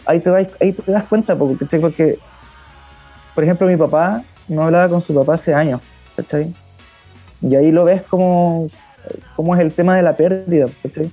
ahí 0.06 0.20
te 0.20 0.30
das, 0.30 0.46
ahí 0.60 0.72
te 0.72 0.90
das 0.90 1.04
cuenta, 1.04 1.36
porque, 1.36 1.78
porque, 1.78 2.18
por 3.34 3.44
ejemplo, 3.44 3.66
mi 3.66 3.76
papá 3.76 4.22
no 4.48 4.62
hablaba 4.62 4.88
con 4.88 5.00
su 5.00 5.14
papá 5.14 5.34
hace 5.34 5.54
años, 5.54 5.80
¿cachai? 6.16 6.52
Y 7.40 7.54
ahí 7.56 7.72
lo 7.72 7.84
ves 7.84 8.02
como, 8.02 8.68
como 9.36 9.54
es 9.54 9.60
el 9.60 9.72
tema 9.72 9.96
de 9.96 10.02
la 10.02 10.16
pérdida, 10.16 10.66
¿cachai? 10.82 11.10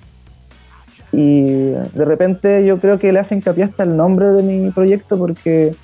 Y 1.11 1.41
de 1.43 2.05
repente 2.05 2.65
yo 2.65 2.79
creo 2.79 2.97
que 2.97 3.11
le 3.11 3.19
hacen 3.19 3.39
hincapié 3.39 3.65
hasta 3.65 3.83
el 3.83 3.97
nombre 3.97 4.29
de 4.29 4.43
mi 4.43 4.71
proyecto 4.71 5.17
porque, 5.17 5.75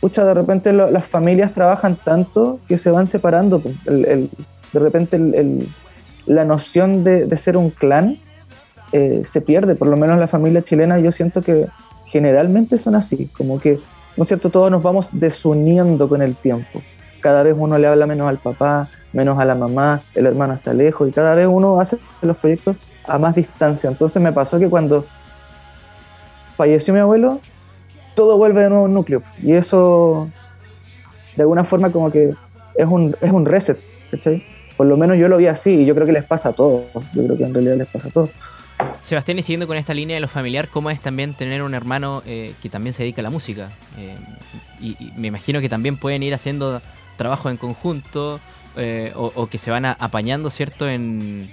pucha, 0.00 0.24
de 0.24 0.32
repente 0.32 0.72
las 0.72 1.04
familias 1.04 1.52
trabajan 1.52 1.96
tanto 1.96 2.58
que 2.66 2.78
se 2.78 2.90
van 2.90 3.06
separando. 3.06 3.62
El, 3.84 4.30
de 4.72 4.80
repente 4.80 5.18
la 6.26 6.44
noción 6.44 7.04
de, 7.04 7.26
de, 7.26 7.36
ser 7.36 7.56
un 7.56 7.70
clan 7.70 8.16
eh, 8.92 9.22
se 9.24 9.40
pierde, 9.40 9.74
por 9.74 9.88
lo 9.88 9.96
menos 9.96 10.14
en 10.14 10.20
la 10.20 10.28
familia 10.28 10.62
chilena 10.62 10.98
yo 10.98 11.12
siento 11.12 11.42
que 11.42 11.66
generalmente 12.06 12.78
son 12.78 12.94
así, 12.94 13.28
como 13.36 13.60
que, 13.60 13.78
¿no 14.16 14.22
es 14.22 14.28
cierto?, 14.28 14.50
todos 14.50 14.70
nos 14.70 14.82
vamos 14.82 15.08
desuniendo 15.12 16.08
con 16.08 16.22
el 16.22 16.34
tiempo. 16.34 16.82
Cada 17.20 17.42
vez 17.42 17.54
uno 17.58 17.78
le 17.78 17.86
habla 17.86 18.06
menos 18.06 18.28
al 18.28 18.38
papá, 18.38 18.88
menos 19.12 19.38
a 19.38 19.44
la 19.44 19.54
mamá, 19.54 20.00
el 20.14 20.26
hermano 20.26 20.54
está 20.54 20.72
lejos 20.72 21.08
y 21.08 21.12
cada 21.12 21.34
vez 21.34 21.46
uno 21.50 21.80
hace 21.80 21.98
los 22.22 22.36
proyectos 22.36 22.76
a 23.06 23.18
más 23.18 23.34
distancia. 23.34 23.88
Entonces 23.88 24.22
me 24.22 24.32
pasó 24.32 24.58
que 24.58 24.68
cuando 24.68 25.04
falleció 26.56 26.94
mi 26.94 27.00
abuelo, 27.00 27.40
todo 28.14 28.38
vuelve 28.38 28.62
de 28.62 28.70
nuevo 28.70 28.84
un 28.84 28.94
núcleo. 28.94 29.22
Y 29.42 29.52
eso, 29.52 30.28
de 31.36 31.42
alguna 31.42 31.64
forma, 31.64 31.90
como 31.90 32.10
que 32.10 32.34
es 32.74 32.86
un, 32.86 33.16
es 33.20 33.30
un 33.30 33.44
reset, 33.44 33.78
¿cachai? 34.10 34.42
Por 34.76 34.86
lo 34.86 34.96
menos 34.96 35.18
yo 35.18 35.28
lo 35.28 35.38
vi 35.38 35.46
así 35.46 35.82
y 35.82 35.86
yo 35.86 35.94
creo 35.94 36.06
que 36.06 36.12
les 36.12 36.24
pasa 36.24 36.50
a 36.50 36.52
todos. 36.52 36.82
Yo 37.14 37.24
creo 37.24 37.36
que 37.36 37.44
en 37.44 37.54
realidad 37.54 37.76
les 37.76 37.88
pasa 37.88 38.08
a 38.08 38.10
todos. 38.10 38.30
Sebastián, 39.06 39.38
y 39.38 39.42
siguiendo 39.42 39.68
con 39.68 39.76
esta 39.76 39.94
línea 39.94 40.16
de 40.16 40.20
lo 40.20 40.26
familiar, 40.26 40.68
¿cómo 40.68 40.90
es 40.90 41.00
también 41.00 41.32
tener 41.32 41.62
un 41.62 41.74
hermano 41.74 42.22
eh, 42.26 42.54
que 42.60 42.68
también 42.68 42.92
se 42.92 43.04
dedica 43.04 43.20
a 43.20 43.24
la 43.24 43.30
música? 43.30 43.70
Eh, 43.98 44.16
y, 44.80 45.12
me 45.16 45.28
imagino 45.28 45.60
que 45.60 45.68
también 45.68 45.96
pueden 45.96 46.24
ir 46.24 46.34
haciendo 46.34 46.82
trabajo 47.16 47.48
en 47.48 47.56
conjunto 47.56 48.40
eh, 48.76 49.12
o, 49.14 49.46
que 49.46 49.58
se 49.58 49.70
van 49.70 49.86
apañando, 49.86 50.50
¿cierto? 50.50 50.88
En, 50.88 51.48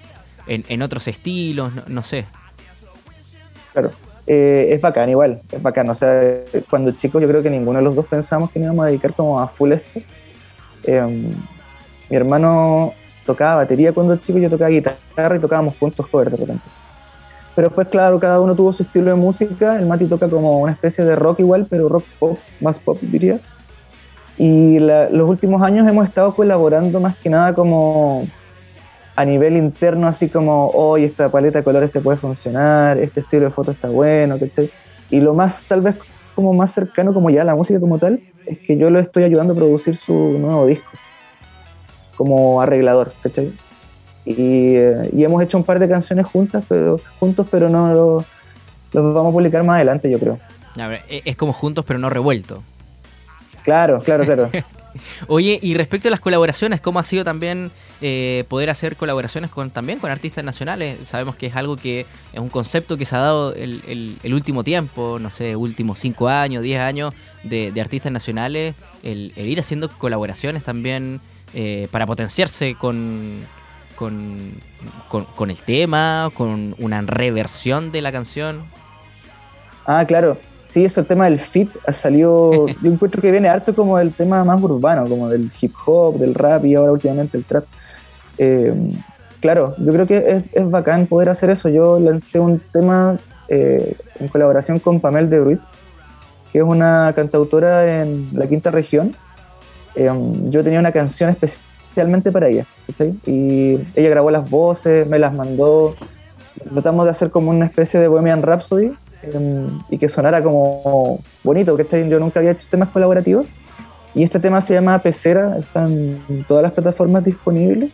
otros 0.81 1.07
estilos, 1.07 1.71
no, 1.87 2.03
sé. 2.03 2.25
Claro, 3.71 3.91
es 4.25 4.81
bacán 4.81 5.09
igual, 5.09 5.39
es 5.51 5.61
bacán. 5.61 5.89
O 5.91 5.95
sea, 5.95 6.21
cuando 6.69 6.91
chicos 6.91 7.21
yo 7.21 7.27
creo 7.27 7.43
que 7.43 7.51
ninguno 7.51 7.79
de 7.79 7.85
los 7.85 7.95
dos 7.95 8.07
pensamos 8.07 8.51
que 8.51 8.59
nos 8.59 8.65
íbamos 8.65 8.85
a 8.85 8.87
dedicar 8.87 9.13
como 9.13 9.39
a 9.39 9.47
full 9.47 9.73
esto. 9.73 10.01
mi 10.87 12.15
hermano 12.17 12.93
tocaba 13.27 13.57
batería 13.57 13.93
cuando 13.93 14.17
chico, 14.17 14.39
yo 14.39 14.49
tocaba 14.49 14.69
guitarra 14.69 15.37
y 15.37 15.39
tocábamos 15.39 15.77
juntos 15.77 16.05
joder 16.09 16.31
de 16.31 16.37
repente. 16.37 16.82
Pero 17.55 17.67
después, 17.67 17.87
claro, 17.87 18.19
cada 18.19 18.39
uno 18.39 18.55
tuvo 18.55 18.73
su 18.73 18.83
estilo 18.83 19.11
de 19.11 19.15
música. 19.15 19.77
El 19.77 19.85
Mati 19.85 20.05
toca 20.05 20.27
como 20.27 20.59
una 20.59 20.71
especie 20.71 21.03
de 21.05 21.15
rock 21.15 21.39
igual, 21.39 21.67
pero 21.69 21.87
rock 21.87 22.05
pop, 22.19 22.39
más 22.61 22.79
pop 22.79 22.97
diría. 23.01 23.39
Y 24.37 24.79
los 24.79 25.29
últimos 25.29 25.61
años 25.61 25.87
hemos 25.87 26.07
estado 26.07 26.33
colaborando 26.33 26.99
más 26.99 27.15
que 27.17 27.29
nada 27.29 27.53
como 27.53 28.23
a 29.15 29.25
nivel 29.25 29.57
interno, 29.57 30.07
así 30.07 30.27
como, 30.27 30.69
hoy 30.69 31.03
esta 31.03 31.29
paleta 31.29 31.59
de 31.59 31.63
colores 31.63 31.91
te 31.91 32.01
puede 32.01 32.17
funcionar, 32.17 32.97
este 32.97 33.19
estilo 33.19 33.43
de 33.43 33.51
foto 33.51 33.69
está 33.69 33.87
bueno, 33.87 34.39
¿cachai? 34.39 34.71
Y 35.11 35.19
lo 35.19 35.35
más, 35.35 35.65
tal 35.65 35.81
vez, 35.81 35.95
como 36.33 36.51
más 36.53 36.71
cercano, 36.71 37.13
como 37.13 37.29
ya 37.29 37.43
la 37.43 37.53
música 37.53 37.79
como 37.79 37.99
tal, 37.99 38.19
es 38.47 38.57
que 38.57 38.75
yo 38.75 38.89
lo 38.89 38.99
estoy 38.99 39.23
ayudando 39.23 39.53
a 39.53 39.55
producir 39.55 39.97
su 39.97 40.13
nuevo 40.13 40.65
disco, 40.65 40.89
como 42.15 42.59
arreglador, 42.59 43.13
¿cachai? 43.21 43.53
Eh, 44.25 45.09
y, 45.13 45.23
hemos 45.23 45.43
hecho 45.43 45.57
un 45.57 45.63
par 45.63 45.79
de 45.79 45.89
canciones 45.89 46.25
juntas, 46.25 46.63
pero, 46.67 46.99
juntos, 47.19 47.47
pero 47.49 47.69
no 47.69 47.93
los 47.93 48.25
lo 48.93 49.13
vamos 49.13 49.31
a 49.31 49.33
publicar 49.33 49.63
más 49.63 49.75
adelante, 49.75 50.09
yo 50.09 50.19
creo. 50.19 50.37
E, 51.09 51.21
es 51.25 51.35
como 51.35 51.53
juntos, 51.53 51.83
pero 51.85 51.99
no 51.99 52.09
revuelto. 52.09 52.63
Claro, 53.63 53.99
claro, 53.99 54.25
claro. 54.25 54.49
Oye, 55.27 55.57
y 55.61 55.73
respecto 55.73 56.07
a 56.07 56.11
las 56.11 56.19
colaboraciones, 56.19 56.79
¿cómo 56.79 56.99
ha 56.99 57.03
sido 57.03 57.23
también 57.23 57.71
eh, 58.01 58.43
poder 58.47 58.69
hacer 58.69 58.95
colaboraciones 58.95 59.49
con 59.49 59.71
también 59.71 59.97
con 59.97 60.11
artistas 60.11 60.43
nacionales? 60.43 60.99
Sabemos 61.07 61.35
que 61.35 61.47
es 61.47 61.55
algo 61.55 61.75
que 61.77 62.01
es 62.01 62.39
un 62.39 62.49
concepto 62.49 62.95
que 62.95 63.05
se 63.05 63.15
ha 63.15 63.19
dado 63.19 63.55
el, 63.55 64.19
último 64.25 64.63
tiempo, 64.63 65.17
no 65.19 65.31
sé, 65.31 65.55
últimos 65.55 65.97
cinco 65.99 66.27
años, 66.27 66.61
diez 66.61 66.79
años 66.79 67.15
de, 67.43 67.73
artistas 67.81 68.11
nacionales, 68.11 68.75
el, 69.01 69.33
ir 69.35 69.59
haciendo 69.59 69.89
colaboraciones 69.89 70.63
también 70.63 71.19
eh, 71.55 71.87
para 71.89 72.05
potenciarse 72.05 72.75
con, 72.75 73.39
con, 73.95 75.49
el 75.49 75.57
tema, 75.57 76.29
con 76.35 76.75
una 76.79 77.01
reversión 77.01 77.91
de 77.91 78.01
la 78.01 78.11
canción. 78.11 78.63
Ah, 79.85 80.05
claro. 80.05 80.37
Sí, 80.63 80.85
eso 80.85 81.01
el 81.01 81.05
tema 81.05 81.25
del 81.25 81.39
fit 81.39 81.69
ha 81.85 81.93
salido. 81.93 82.67
yo 82.81 82.91
encuentro 82.91 83.21
que 83.21 83.31
viene 83.31 83.47
harto 83.47 83.75
como 83.75 83.97
del 83.97 84.11
tema 84.11 84.43
más 84.43 84.61
urbano, 84.61 85.07
como 85.07 85.29
del 85.29 85.51
hip 85.61 85.73
hop, 85.85 86.17
del 86.17 86.33
rap 86.33 86.65
y 86.65 86.75
ahora 86.75 86.91
últimamente 86.91 87.37
el 87.37 87.43
trap. 87.43 87.65
Eh, 88.37 88.73
claro, 89.39 89.75
yo 89.77 89.91
creo 89.91 90.07
que 90.07 90.43
es, 90.51 90.69
bacán 90.71 91.05
poder 91.05 91.29
hacer 91.29 91.49
eso. 91.49 91.69
Yo 91.69 91.99
lancé 91.99 92.39
un 92.39 92.59
tema 92.59 93.17
eh, 93.49 93.95
en 94.19 94.27
colaboración 94.29 94.79
con 94.79 94.99
Pamel 94.99 95.29
de 95.29 95.39
Bruit, 95.41 95.61
que 96.51 96.59
es 96.59 96.63
una 96.63 97.13
cantautora 97.15 98.01
en 98.01 98.29
la 98.33 98.47
quinta 98.47 98.71
región. 98.71 99.15
Eh, 99.95 100.09
yo 100.45 100.63
tenía 100.63 100.79
una 100.79 100.91
canción 100.91 101.29
especial 101.29 101.61
especialmente 101.93 102.31
para 102.31 102.47
ella. 102.49 102.65
Y 103.27 103.77
ella 103.95 104.09
grabó 104.09 104.31
las 104.31 104.49
voces, 104.49 105.07
me 105.07 105.19
las 105.19 105.31
mandó. 105.33 105.95
Tratamos 106.73 107.05
de 107.05 107.11
hacer 107.11 107.29
como 107.29 107.51
una 107.51 107.65
especie 107.65 107.99
de 107.99 108.07
Bohemian 108.07 108.41
Rhapsody 108.41 108.91
em, 109.21 109.67
y 109.89 109.99
que 109.99 110.09
sonara 110.09 110.41
como 110.41 111.19
bonito, 111.43 111.77
¿cachai? 111.77 112.09
Yo 112.09 112.19
nunca 112.19 112.39
había 112.39 112.51
hecho 112.51 112.67
temas 112.69 112.89
colaborativos. 112.89 113.45
Y 114.15 114.23
este 114.23 114.39
tema 114.39 114.61
se 114.61 114.73
llama 114.73 114.97
Pecera, 114.99 115.57
está 115.59 115.85
en 115.85 116.45
todas 116.47 116.63
las 116.63 116.71
plataformas 116.71 117.23
disponibles. 117.23 117.93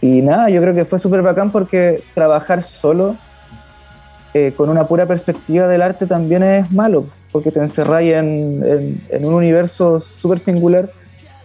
Y 0.00 0.22
nada, 0.22 0.48
yo 0.48 0.60
creo 0.62 0.74
que 0.74 0.86
fue 0.86 0.98
súper 0.98 1.20
bacán 1.20 1.50
porque 1.50 2.02
trabajar 2.14 2.62
solo 2.62 3.16
eh, 4.32 4.52
con 4.56 4.70
una 4.70 4.86
pura 4.86 5.06
perspectiva 5.06 5.68
del 5.68 5.82
arte 5.82 6.06
también 6.06 6.42
es 6.42 6.70
malo, 6.72 7.06
porque 7.30 7.50
te 7.50 7.60
encerráis 7.60 8.14
en, 8.14 8.62
en, 8.64 9.06
en 9.08 9.24
un 9.24 9.34
universo 9.34 10.00
súper 10.00 10.38
singular 10.38 10.90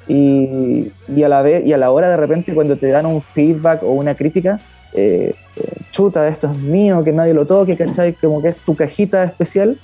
y, 0.09 1.23
a 1.23 1.29
la 1.29 1.41
vez 1.43 1.65
y 1.65 1.71
a 1.71 1.77
la 1.77 1.91
hora 1.91 2.09
de 2.09 2.17
repente 2.17 2.53
cuando 2.53 2.77
te 2.77 2.87
dan 2.87 3.05
un 3.05 3.21
feedback 3.21 3.83
o 3.83 3.91
una 3.91 4.15
crítica 4.15 4.59
eh, 4.93 5.35
eh, 5.55 5.61
chuta 5.91 6.27
esto 6.27 6.51
es 6.51 6.57
mío 6.57 7.03
que 7.03 7.11
nadie 7.11 7.33
lo 7.33 7.45
toque 7.45 7.77
¿cachai? 7.77 8.13
como 8.13 8.41
que 8.41 8.49
es 8.49 8.57
tu 8.57 8.75
cajita 8.75 9.23
especial 9.23 9.77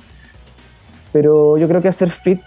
pero 1.14 1.58
yo 1.58 1.68
creo 1.68 1.82
que 1.82 1.90
hacer 1.90 2.10
fit 2.10 2.42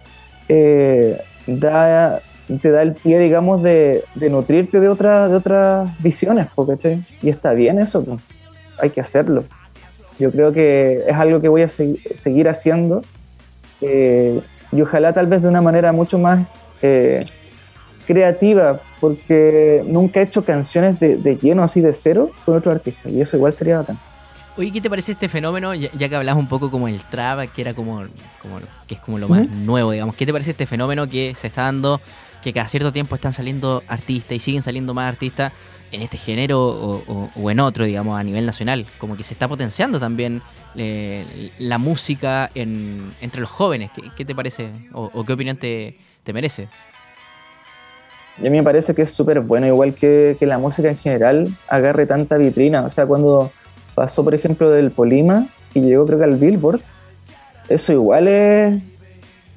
eh, 0.48 1.20
da, 1.46 2.20
te 2.60 2.70
da 2.70 2.82
el 2.82 2.94
pie 2.94 3.20
digamos 3.20 3.62
de, 3.62 4.02
nutrirte 4.28 4.80
de, 4.80 4.88
otra, 4.88 5.28
de 5.28 5.36
otras 5.36 6.02
visiones 6.02 6.48
¿cachai? 6.66 7.04
y 7.22 7.30
está 7.30 7.52
bien 7.52 7.78
eso 7.78 8.04
hay 8.80 8.90
que 8.90 9.00
hacerlo 9.00 9.44
yo 10.18 10.32
creo 10.32 10.52
que 10.52 11.04
es 11.06 11.14
algo 11.14 11.40
que 11.40 11.48
voy 11.48 11.62
a 11.62 11.68
seguir 11.68 12.48
haciendo 12.48 13.04
y 13.80 14.82
ojalá 14.82 15.12
tal 15.12 15.28
vez 15.28 15.42
de 15.42 15.48
una 15.48 15.62
manera 15.62 15.92
mucho 15.92 16.18
más 16.18 16.40
creativa, 18.08 18.80
porque 19.00 19.84
nunca 19.86 20.20
he 20.20 20.22
hecho 20.22 20.42
canciones 20.42 20.98
de, 20.98 21.38
lleno 21.40 21.62
así 21.62 21.82
de 21.82 21.92
cero 21.92 22.30
con 22.46 22.56
otro 22.56 22.72
artista, 22.72 23.10
y 23.10 23.20
eso 23.20 23.36
igual 23.36 23.52
sería 23.52 23.76
bacán. 23.76 23.98
Oye, 24.56 24.72
¿qué 24.72 24.80
te 24.80 24.88
parece 24.88 25.12
este 25.12 25.28
fenómeno? 25.28 25.74
Ya, 25.74 26.08
que 26.08 26.16
hablas 26.16 26.34
un 26.34 26.48
poco 26.48 26.70
como 26.70 26.88
el 26.88 27.00
trap, 27.02 27.52
que 27.52 27.60
era 27.60 27.74
como, 27.74 28.02
como 28.40 28.60
que 28.88 28.94
es 28.94 29.00
como 29.00 29.18
lo 29.18 29.28
más 29.28 29.46
nuevo, 29.50 29.92
digamos. 29.92 30.16
¿Qué 30.16 30.24
te 30.24 30.32
parece 30.32 30.52
este 30.52 30.64
fenómeno 30.64 31.06
que 31.06 31.34
se 31.38 31.48
está 31.48 31.64
dando, 31.64 32.00
que 32.42 32.54
cada 32.54 32.66
cierto 32.66 32.92
tiempo 32.92 33.14
están 33.14 33.34
saliendo 33.34 33.82
artistas 33.86 34.32
y 34.32 34.40
siguen 34.40 34.62
saliendo 34.62 34.94
más 34.94 35.06
artistas 35.12 35.52
en 35.92 36.00
este 36.00 36.16
género 36.16 36.60
o, 36.60 37.50
en 37.50 37.60
otro, 37.60 37.84
digamos, 37.84 38.18
a 38.18 38.24
nivel 38.24 38.46
nacional? 38.46 38.86
Como 38.96 39.18
que 39.18 39.22
se 39.22 39.34
está 39.34 39.46
potenciando 39.46 40.00
también 40.00 40.40
eh, 40.76 41.52
la 41.58 41.76
música 41.76 42.50
entre 42.54 43.42
los 43.42 43.50
jóvenes. 43.50 43.90
¿Qué, 44.16 44.24
te 44.24 44.34
parece 44.34 44.70
o, 44.94 45.24
qué 45.26 45.34
opinión 45.34 45.58
te, 45.58 45.94
te 46.24 46.32
merece? 46.32 46.68
Y 48.40 48.46
a 48.46 48.50
mí 48.50 48.58
me 48.58 48.62
parece 48.62 48.94
que 48.94 49.02
es 49.02 49.10
súper 49.10 49.40
bueno, 49.40 49.66
igual 49.66 49.94
que, 49.94 50.36
que, 50.38 50.46
la 50.46 50.58
música 50.58 50.88
en 50.88 50.96
general 50.96 51.48
agarre 51.68 52.06
tanta 52.06 52.36
vitrina. 52.38 52.84
O 52.84 52.90
sea, 52.90 53.06
cuando 53.06 53.50
pasó, 53.94 54.22
por 54.22 54.34
ejemplo, 54.34 54.70
del 54.70 54.90
Polima 54.90 55.48
y 55.74 55.80
llegó 55.80 56.06
creo 56.06 56.18
que 56.18 56.24
al 56.24 56.36
Billboard, 56.36 56.80
eso 57.68 57.92
igual 57.92 58.28
es, 58.28 58.80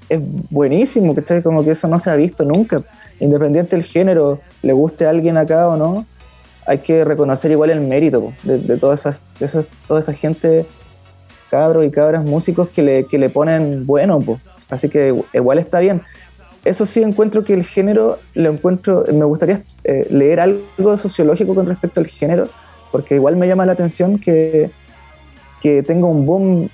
es 0.10 0.20
buenísimo, 0.50 1.16
Como 1.44 1.64
que 1.64 1.72
eso 1.72 1.88
no 1.88 2.00
se 2.00 2.10
ha 2.10 2.16
visto 2.16 2.44
nunca. 2.44 2.82
Independiente 3.20 3.76
del 3.76 3.86
género, 3.86 4.40
le 4.64 4.74
guste 4.74 5.06
a 5.06 5.10
alguien 5.12 5.38
acá 5.38 5.68
o 5.68 5.78
no, 5.78 6.06
hay 6.66 6.80
que 6.80 7.06
reconocer 7.06 7.52
igual 7.52 7.70
el 7.70 7.82
mérito 7.82 8.34
de, 8.44 8.78
toda, 8.78 8.96
esa, 8.96 9.18
toda 9.88 10.00
esa 10.00 10.14
gente, 10.14 10.66
cabros 11.50 11.86
y 11.86 11.92
cabras 11.92 12.24
músicos 12.24 12.70
que 12.70 12.82
le, 12.82 13.06
que 13.06 13.18
le 13.18 13.30
ponen 13.30 13.86
bueno, 13.86 14.20
pues. 14.20 14.40
así 14.70 14.90
que 14.90 15.16
igual 15.34 15.60
está 15.60 15.80
bien. 15.80 16.02
Eso 16.64 16.86
sí 16.86 17.02
encuentro 17.02 17.44
que 17.44 17.54
el 17.54 17.64
género, 17.64 18.20
lo 18.36 18.52
encuentro, 18.52 19.04
me 19.12 19.26
gustaría 19.26 19.64
eh, 19.84 20.08
leer 20.12 20.40
algo 20.40 20.98
sociológico 20.98 21.56
con 21.56 21.66
respecto 21.66 22.00
al 22.00 22.08
género, 22.08 22.48
porque 22.92 23.16
igual 23.16 23.36
me 23.36 23.48
llama 23.48 23.66
la 23.66 23.72
atención 23.72 24.20
que, 24.20 24.70
que 25.62 25.82
tenga 25.82 26.08
un 26.08 26.26
boom 26.26 26.70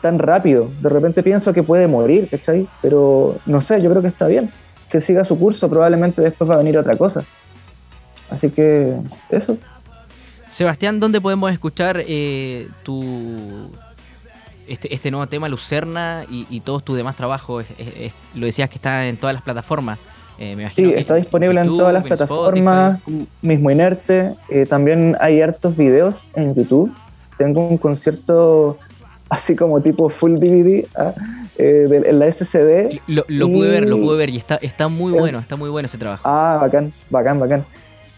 tan 0.00 0.18
rápido. 0.18 0.70
De 0.80 0.88
repente 0.88 1.22
pienso 1.22 1.52
que 1.52 1.62
puede 1.62 1.86
morir, 1.86 2.28
¿cachai? 2.28 2.66
Pero 2.80 3.38
no 3.46 3.60
sé, 3.60 3.80
yo 3.80 3.90
creo 3.90 4.02
que 4.02 4.08
está 4.08 4.26
bien. 4.26 4.50
Que 4.90 5.00
siga 5.00 5.24
su 5.24 5.38
curso, 5.38 5.70
probablemente 5.70 6.20
después 6.20 6.50
va 6.50 6.54
a 6.54 6.58
venir 6.58 6.76
otra 6.76 6.96
cosa. 6.96 7.24
Así 8.30 8.50
que 8.50 8.96
eso. 9.30 9.56
Sebastián, 10.48 11.00
¿dónde 11.00 11.20
podemos 11.20 11.52
escuchar 11.52 12.02
eh, 12.06 12.68
tu, 12.82 13.70
este, 14.72 14.94
este, 14.94 15.10
nuevo 15.10 15.26
tema, 15.26 15.48
Lucerna, 15.48 16.24
y, 16.28 16.60
todos 16.60 16.84
tus 16.84 16.96
demás 16.96 17.16
trabajos? 17.16 17.64
lo 18.34 18.46
decías 18.46 18.68
que 18.70 18.76
está 18.76 19.06
en 19.06 19.16
todas 19.16 19.34
las 19.34 19.42
plataformas. 19.42 19.98
Eh, 20.38 20.56
sí, 20.74 20.92
está 20.96 21.14
disponible 21.14 21.60
en 21.60 21.68
todas 21.68 21.92
las 21.92 22.02
plataformas, 22.02 23.00
mismo 23.42 23.70
inerte. 23.70 24.34
Eh, 24.48 24.66
también 24.66 25.16
hay 25.20 25.40
hartos 25.40 25.76
videos 25.76 26.30
en 26.34 26.54
YouTube. 26.54 26.92
Tengo 27.38 27.66
un 27.66 27.78
concierto 27.78 28.78
así 29.28 29.56
como 29.56 29.80
tipo 29.80 30.08
full 30.08 30.38
DVD 30.38 30.86
¿ah? 30.96 31.12
en 31.58 32.18
la 32.18 32.32
SCD. 32.32 33.00
Lo, 33.06 33.24
pude 33.48 33.68
ver, 33.68 33.88
lo 33.88 33.98
pude 33.98 34.16
ver 34.16 34.30
y 34.30 34.36
está, 34.36 34.56
está 34.56 34.88
muy 34.88 35.12
bueno, 35.12 35.38
está 35.38 35.56
muy 35.56 35.70
bueno 35.70 35.86
ese 35.86 35.98
trabajo. 35.98 36.22
Ah, 36.24 36.58
bacán, 36.60 36.92
bacán, 37.10 37.38
bacán. 37.38 37.64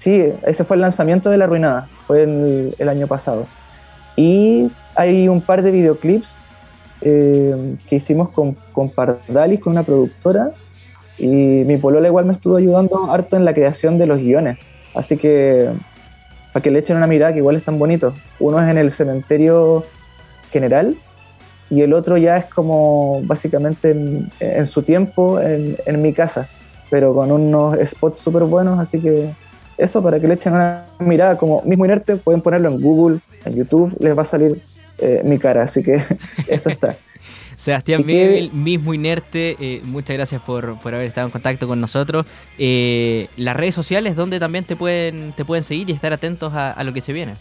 Sí, 0.04 0.22
ese 0.46 0.64
fue 0.64 0.76
el 0.76 0.82
lanzamiento 0.82 1.30
de 1.30 1.38
La 1.38 1.44
Arruinada, 1.44 1.88
fue 2.06 2.24
el, 2.24 2.88
año 2.88 3.06
pasado. 3.06 3.46
Y 4.16 4.70
hay 4.94 5.28
un 5.28 5.40
par 5.40 5.62
de 5.62 5.70
videoclips 5.70 6.40
eh, 7.00 7.76
que 7.88 7.96
hicimos 7.96 8.30
con, 8.30 8.56
con 8.72 8.90
Pardalis, 8.90 9.60
con 9.60 9.72
una 9.72 9.82
productora, 9.82 10.52
y 11.18 11.26
mi 11.26 11.76
polola 11.76 12.08
igual 12.08 12.24
me 12.24 12.32
estuvo 12.32 12.56
ayudando 12.56 13.12
harto 13.12 13.36
en 13.36 13.44
la 13.44 13.54
creación 13.54 13.98
de 13.98 14.06
los 14.06 14.18
guiones. 14.18 14.58
Así 14.94 15.16
que 15.16 15.68
para 16.52 16.62
que 16.62 16.70
le 16.70 16.78
echen 16.78 16.96
una 16.96 17.06
mirada, 17.06 17.32
que 17.32 17.38
igual 17.38 17.56
están 17.56 17.78
bonitos. 17.78 18.14
Uno 18.38 18.62
es 18.62 18.70
en 18.70 18.78
el 18.78 18.92
cementerio 18.92 19.84
general 20.52 20.96
y 21.68 21.82
el 21.82 21.92
otro 21.92 22.16
ya 22.16 22.36
es 22.36 22.44
como 22.46 23.20
básicamente 23.24 23.90
en, 24.38 24.66
su 24.66 24.82
tiempo 24.82 25.40
en, 25.40 25.76
en, 25.84 26.00
mi 26.00 26.12
casa, 26.12 26.48
pero 26.90 27.12
con 27.12 27.32
unos 27.32 27.76
spots 27.84 28.18
súper 28.18 28.44
buenos, 28.44 28.78
así 28.78 29.00
que 29.00 29.30
eso 29.76 30.00
para 30.00 30.20
que 30.20 30.28
le 30.28 30.34
echen 30.34 30.54
una 30.54 30.84
mirada 31.00 31.36
como 31.36 31.62
mismo 31.62 31.84
inerte, 31.84 32.16
pueden 32.16 32.40
ponerlo 32.40 32.68
en 32.68 32.80
Google, 32.80 33.18
en 33.44 33.56
YouTube, 33.56 33.96
les 33.98 34.16
va 34.16 34.22
a 34.22 34.26
salir 34.26 34.60
eh, 34.98 35.20
mi 35.24 35.38
cara, 35.38 35.64
así 35.64 35.82
que 35.82 36.02
eso 36.48 36.70
está. 36.70 36.96
Sebastián 37.56 38.04
Miguel, 38.04 38.50
mismo 38.52 38.94
inerte, 38.94 39.56
eh, 39.60 39.80
muchas 39.84 40.16
gracias 40.16 40.42
por, 40.42 40.76
haber 40.82 41.02
estado 41.02 41.28
en 41.28 41.30
contacto 41.30 41.68
con 41.68 41.80
nosotros. 41.80 42.26
Eh, 42.58 43.28
las 43.36 43.56
redes 43.56 43.74
sociales, 43.74 44.16
donde 44.16 44.40
también 44.40 44.64
te 44.64 44.74
pueden, 44.74 45.32
te 45.32 45.44
pueden 45.44 45.62
seguir 45.62 45.88
y 45.88 45.92
estar 45.92 46.12
atentos 46.12 46.52
a, 46.54 46.82
lo 46.82 46.92
que 46.92 47.00
se 47.00 47.12
viene. 47.12 47.34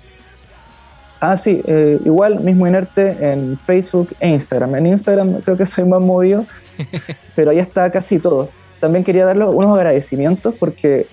Ah, 1.19 1.35
sí, 1.37 1.63
igual, 2.05 2.41
mismo 2.41 2.67
inerte 2.67 3.31
en 3.31 3.57
Facebook 3.65 4.15
e 4.19 4.29
Instagram. 4.29 4.75
En 4.75 4.87
Instagram 4.87 5.41
creo 5.41 5.57
que 5.57 5.65
soy 5.65 5.85
más 5.85 6.01
movido, 6.01 6.45
pero 7.35 7.51
ahí 7.51 7.59
está 7.59 7.91
casi 7.91 8.19
todo. 8.19 8.49
También 8.79 9.03
quería 9.03 9.25
darles 9.25 9.47
unos 9.47 9.75
agradecimientos 9.75 10.53
porque 10.59 11.07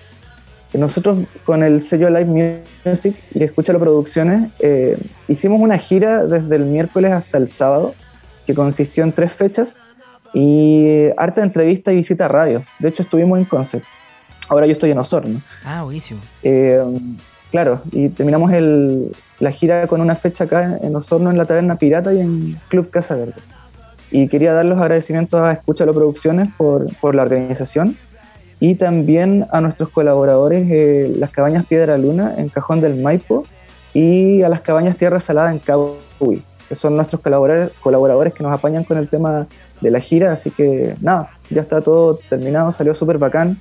nosotros 0.73 1.19
con 1.45 1.63
el 1.63 1.81
sello 1.81 2.09
Live 2.09 2.63
Music 2.85 3.15
y 3.33 3.43
Escúchalo 3.43 3.79
Producciones 3.79 4.49
eh, 4.59 4.97
hicimos 5.27 5.59
una 5.59 5.77
gira 5.77 6.25
desde 6.25 6.55
el 6.55 6.65
miércoles 6.65 7.11
hasta 7.11 7.37
el 7.37 7.49
sábado 7.49 7.93
que 8.45 8.53
consistió 8.53 9.03
en 9.03 9.11
tres 9.11 9.33
fechas 9.33 9.79
y 10.33 11.09
harta 11.17 11.43
entrevista 11.43 11.91
y 11.91 11.95
visita 11.95 12.25
a 12.25 12.27
radio. 12.29 12.63
De 12.79 12.89
hecho 12.89 13.03
estuvimos 13.03 13.37
en 13.37 13.45
Concept. 13.45 13.85
Ahora 14.47 14.65
yo 14.65 14.71
estoy 14.71 14.91
en 14.91 14.97
Osorno. 14.97 15.41
Ah, 15.65 15.83
buenísimo. 15.83 16.21
Eh, 16.41 16.81
claro, 17.51 17.81
y 17.91 18.09
terminamos 18.09 18.51
la 19.39 19.51
gira 19.51 19.87
con 19.87 20.01
una 20.01 20.15
fecha 20.15 20.45
acá 20.45 20.77
en 20.81 20.95
Osorno 20.95 21.31
en 21.31 21.37
la 21.37 21.45
Taberna 21.45 21.77
Pirata 21.77 22.13
y 22.13 22.21
en 22.21 22.59
Club 22.69 22.89
Casa 22.89 23.15
Verde. 23.15 23.35
Y 24.09 24.27
quería 24.27 24.53
dar 24.53 24.65
los 24.65 24.79
agradecimientos 24.79 25.41
a 25.41 25.53
Escúchalo 25.53 25.93
Producciones 25.93 26.49
por, 26.57 26.93
por 26.97 27.15
la 27.15 27.23
organización 27.23 27.95
y 28.61 28.75
también 28.75 29.47
a 29.51 29.59
nuestros 29.59 29.89
colaboradores 29.89 30.67
eh, 30.69 31.11
las 31.17 31.31
cabañas 31.31 31.65
Piedra 31.65 31.97
Luna 31.97 32.35
en 32.37 32.47
Cajón 32.47 32.79
del 32.79 32.95
Maipo 33.01 33.43
y 33.91 34.43
a 34.43 34.49
las 34.49 34.61
cabañas 34.61 34.95
Tierra 34.95 35.19
Salada 35.19 35.51
en 35.51 35.57
Cabo 35.57 35.97
que 36.69 36.75
son 36.75 36.95
nuestros 36.95 37.21
colaboradores, 37.21 37.71
colaboradores 37.81 38.33
que 38.35 38.43
nos 38.43 38.53
apañan 38.53 38.83
con 38.83 38.99
el 38.99 39.09
tema 39.09 39.47
de 39.81 39.91
la 39.91 39.99
gira, 39.99 40.31
así 40.31 40.51
que 40.51 40.93
nada, 41.01 41.31
ya 41.49 41.61
está 41.61 41.81
todo 41.81 42.17
terminado, 42.29 42.71
salió 42.71 42.93
súper 42.93 43.17
bacán. 43.17 43.59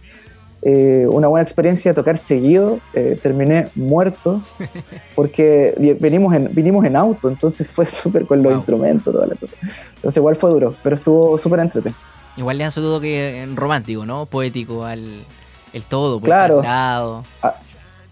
Eh, 0.62 1.06
una 1.10 1.26
buena 1.26 1.42
experiencia 1.42 1.94
tocar 1.94 2.18
seguido, 2.18 2.78
eh, 2.92 3.18
terminé 3.20 3.68
muerto 3.74 4.42
porque 5.16 5.96
venimos 5.98 6.34
en, 6.34 6.54
vinimos 6.54 6.84
en 6.84 6.94
auto, 6.94 7.30
entonces 7.30 7.66
fue 7.66 7.86
súper 7.86 8.26
con 8.26 8.42
los 8.42 8.52
instrumentos, 8.52 9.14
toda 9.14 9.26
la 9.26 9.34
cosa. 9.34 9.56
Entonces 9.96 10.18
igual 10.18 10.36
fue 10.36 10.50
duro, 10.50 10.74
pero 10.82 10.96
estuvo 10.96 11.38
súper 11.38 11.60
entretenido. 11.60 11.98
Igual 12.36 12.58
le 12.58 12.64
da 12.64 12.70
su 12.70 12.80
toque 12.80 13.46
romántico, 13.54 14.06
¿no? 14.06 14.26
Poético 14.26 14.84
al 14.84 15.24
el 15.72 15.82
todo, 15.82 16.18
por 16.18 16.28
claro. 16.28 16.62
lado. 16.62 17.22
Ah, 17.42 17.54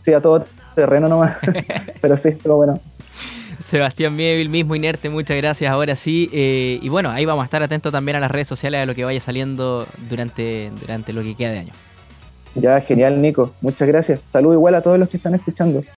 sí, 0.04 0.12
a 0.12 0.20
todo 0.20 0.46
terreno 0.74 1.08
nomás. 1.08 1.36
Pero 2.00 2.16
sí, 2.16 2.28
estuvo 2.28 2.56
bueno. 2.56 2.80
Sebastián 3.58 4.14
Mievil, 4.14 4.48
mismo 4.48 4.76
inerte, 4.76 5.08
muchas 5.08 5.36
gracias. 5.36 5.70
Ahora 5.70 5.96
sí. 5.96 6.30
Eh, 6.32 6.78
y 6.80 6.88
bueno, 6.88 7.10
ahí 7.10 7.24
vamos 7.24 7.42
a 7.42 7.44
estar 7.46 7.62
atentos 7.62 7.90
también 7.90 8.16
a 8.16 8.20
las 8.20 8.30
redes 8.30 8.46
sociales, 8.46 8.82
a 8.82 8.86
lo 8.86 8.94
que 8.94 9.04
vaya 9.04 9.20
saliendo 9.20 9.86
durante, 10.08 10.70
durante 10.80 11.12
lo 11.12 11.22
que 11.22 11.34
queda 11.34 11.50
de 11.50 11.58
año. 11.58 11.72
Ya, 12.54 12.80
genial, 12.80 13.20
Nico. 13.20 13.52
Muchas 13.60 13.88
gracias. 13.88 14.20
Salud 14.24 14.52
igual 14.52 14.74
a 14.76 14.82
todos 14.82 14.98
los 14.98 15.08
que 15.08 15.16
están 15.16 15.34
escuchando. 15.34 15.82